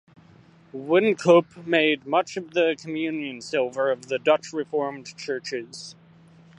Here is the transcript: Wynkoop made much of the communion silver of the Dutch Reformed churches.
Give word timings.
Wynkoop 0.73 1.67
made 1.67 2.07
much 2.07 2.35
of 2.35 2.55
the 2.55 2.75
communion 2.75 3.39
silver 3.39 3.91
of 3.91 4.07
the 4.07 4.17
Dutch 4.17 4.51
Reformed 4.51 5.15
churches. 5.15 5.95